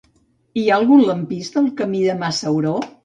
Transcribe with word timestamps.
Hi 0.61 0.63
ha 0.69 0.77
algun 0.79 1.03
lampista 1.09 1.63
al 1.65 1.67
camí 1.83 2.01
del 2.07 2.19
Mas 2.25 2.41
Sauró? 2.47 2.73